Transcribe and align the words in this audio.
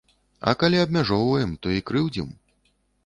А 0.51 0.53
калі 0.61 0.79
абмяжоўваем, 0.85 1.53
то 1.67 1.77
і 1.81 1.85
крыўдзім. 1.91 2.33